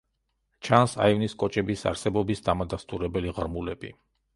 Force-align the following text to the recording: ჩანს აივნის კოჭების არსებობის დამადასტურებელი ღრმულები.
ჩანს 0.67 0.95
აივნის 1.05 1.37
კოჭების 1.45 1.85
არსებობის 1.93 2.45
დამადასტურებელი 2.51 3.41
ღრმულები. 3.41 3.99